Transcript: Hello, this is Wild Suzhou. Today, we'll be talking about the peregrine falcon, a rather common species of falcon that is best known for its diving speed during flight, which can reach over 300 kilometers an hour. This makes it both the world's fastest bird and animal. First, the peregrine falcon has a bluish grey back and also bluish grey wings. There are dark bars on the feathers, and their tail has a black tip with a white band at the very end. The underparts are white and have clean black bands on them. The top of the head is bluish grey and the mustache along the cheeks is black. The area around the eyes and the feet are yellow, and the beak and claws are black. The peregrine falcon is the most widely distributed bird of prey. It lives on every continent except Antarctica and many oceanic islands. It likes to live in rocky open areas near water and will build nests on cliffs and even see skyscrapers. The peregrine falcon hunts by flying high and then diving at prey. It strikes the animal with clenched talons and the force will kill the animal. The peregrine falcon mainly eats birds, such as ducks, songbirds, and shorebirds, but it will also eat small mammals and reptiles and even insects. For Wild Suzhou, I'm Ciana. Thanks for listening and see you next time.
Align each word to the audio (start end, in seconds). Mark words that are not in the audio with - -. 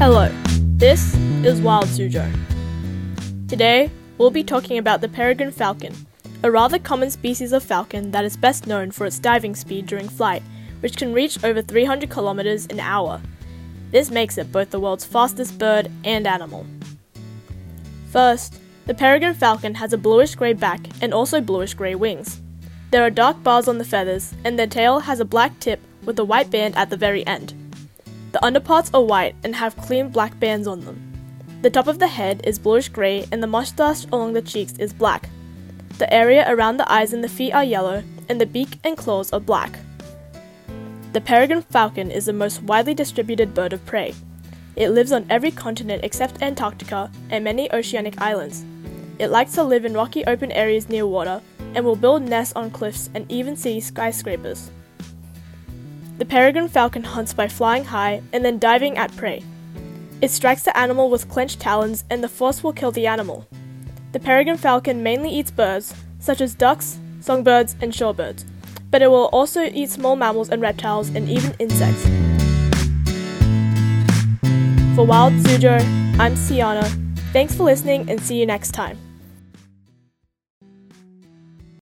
Hello, 0.00 0.30
this 0.78 1.14
is 1.44 1.60
Wild 1.60 1.84
Suzhou. 1.84 2.26
Today, 3.48 3.90
we'll 4.16 4.30
be 4.30 4.42
talking 4.42 4.78
about 4.78 5.02
the 5.02 5.10
peregrine 5.10 5.50
falcon, 5.50 5.94
a 6.42 6.50
rather 6.50 6.78
common 6.78 7.10
species 7.10 7.52
of 7.52 7.62
falcon 7.62 8.10
that 8.12 8.24
is 8.24 8.34
best 8.34 8.66
known 8.66 8.92
for 8.92 9.04
its 9.04 9.18
diving 9.18 9.54
speed 9.54 9.84
during 9.84 10.08
flight, 10.08 10.42
which 10.80 10.96
can 10.96 11.12
reach 11.12 11.44
over 11.44 11.60
300 11.60 12.08
kilometers 12.08 12.64
an 12.68 12.80
hour. 12.80 13.20
This 13.90 14.10
makes 14.10 14.38
it 14.38 14.50
both 14.50 14.70
the 14.70 14.80
world's 14.80 15.04
fastest 15.04 15.58
bird 15.58 15.90
and 16.02 16.26
animal. 16.26 16.64
First, 18.10 18.58
the 18.86 18.94
peregrine 18.94 19.34
falcon 19.34 19.74
has 19.74 19.92
a 19.92 19.98
bluish 19.98 20.34
grey 20.34 20.54
back 20.54 20.80
and 21.02 21.12
also 21.12 21.42
bluish 21.42 21.74
grey 21.74 21.94
wings. 21.94 22.40
There 22.90 23.04
are 23.04 23.10
dark 23.10 23.42
bars 23.42 23.68
on 23.68 23.76
the 23.76 23.84
feathers, 23.84 24.32
and 24.44 24.58
their 24.58 24.66
tail 24.66 25.00
has 25.00 25.20
a 25.20 25.26
black 25.26 25.60
tip 25.60 25.78
with 26.06 26.18
a 26.18 26.24
white 26.24 26.50
band 26.50 26.74
at 26.74 26.88
the 26.88 26.96
very 26.96 27.26
end. 27.26 27.52
The 28.32 28.44
underparts 28.44 28.90
are 28.94 29.02
white 29.02 29.34
and 29.42 29.56
have 29.56 29.76
clean 29.76 30.08
black 30.08 30.38
bands 30.38 30.66
on 30.66 30.80
them. 30.80 31.06
The 31.62 31.70
top 31.70 31.88
of 31.88 31.98
the 31.98 32.08
head 32.08 32.40
is 32.44 32.58
bluish 32.58 32.88
grey 32.88 33.26
and 33.32 33.42
the 33.42 33.46
mustache 33.46 34.06
along 34.12 34.32
the 34.32 34.42
cheeks 34.42 34.74
is 34.78 34.92
black. 34.92 35.28
The 35.98 36.12
area 36.12 36.44
around 36.48 36.76
the 36.76 36.90
eyes 36.90 37.12
and 37.12 37.22
the 37.22 37.28
feet 37.28 37.52
are 37.52 37.64
yellow, 37.64 38.02
and 38.28 38.40
the 38.40 38.46
beak 38.46 38.78
and 38.84 38.96
claws 38.96 39.32
are 39.32 39.40
black. 39.40 39.80
The 41.12 41.20
peregrine 41.20 41.62
falcon 41.62 42.10
is 42.10 42.26
the 42.26 42.32
most 42.32 42.62
widely 42.62 42.94
distributed 42.94 43.52
bird 43.52 43.72
of 43.72 43.84
prey. 43.84 44.14
It 44.76 44.90
lives 44.90 45.12
on 45.12 45.26
every 45.28 45.50
continent 45.50 46.04
except 46.04 46.40
Antarctica 46.40 47.10
and 47.28 47.44
many 47.44 47.70
oceanic 47.72 48.20
islands. 48.20 48.64
It 49.18 49.28
likes 49.28 49.52
to 49.54 49.64
live 49.64 49.84
in 49.84 49.92
rocky 49.92 50.24
open 50.24 50.52
areas 50.52 50.88
near 50.88 51.06
water 51.06 51.42
and 51.74 51.84
will 51.84 51.96
build 51.96 52.22
nests 52.22 52.54
on 52.54 52.70
cliffs 52.70 53.10
and 53.12 53.30
even 53.30 53.56
see 53.56 53.80
skyscrapers. 53.80 54.70
The 56.20 56.26
peregrine 56.26 56.68
falcon 56.68 57.02
hunts 57.02 57.32
by 57.32 57.48
flying 57.48 57.86
high 57.86 58.20
and 58.30 58.44
then 58.44 58.58
diving 58.58 58.98
at 58.98 59.16
prey. 59.16 59.42
It 60.20 60.30
strikes 60.30 60.62
the 60.62 60.76
animal 60.76 61.08
with 61.08 61.30
clenched 61.30 61.60
talons 61.60 62.04
and 62.10 62.22
the 62.22 62.28
force 62.28 62.62
will 62.62 62.74
kill 62.74 62.90
the 62.90 63.06
animal. 63.06 63.48
The 64.12 64.20
peregrine 64.20 64.58
falcon 64.58 65.02
mainly 65.02 65.30
eats 65.30 65.50
birds, 65.50 65.94
such 66.18 66.42
as 66.42 66.54
ducks, 66.54 66.98
songbirds, 67.22 67.74
and 67.80 67.90
shorebirds, 67.90 68.44
but 68.90 69.00
it 69.00 69.06
will 69.06 69.30
also 69.32 69.62
eat 69.62 69.88
small 69.88 70.14
mammals 70.14 70.50
and 70.50 70.60
reptiles 70.60 71.08
and 71.08 71.26
even 71.26 71.54
insects. 71.58 72.02
For 74.94 75.06
Wild 75.06 75.32
Suzhou, 75.32 75.80
I'm 76.20 76.34
Ciana. 76.34 76.84
Thanks 77.32 77.54
for 77.54 77.62
listening 77.62 78.10
and 78.10 78.20
see 78.20 78.38
you 78.38 78.44
next 78.44 78.72
time. 78.72 78.98